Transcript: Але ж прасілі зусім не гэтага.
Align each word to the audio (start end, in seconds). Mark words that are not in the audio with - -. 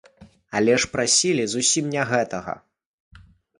Але 0.59 0.77
ж 0.81 0.89
прасілі 0.95 1.43
зусім 1.53 1.93
не 1.93 2.03
гэтага. 2.15 2.53